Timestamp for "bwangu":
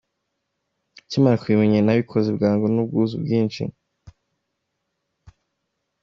2.37-2.65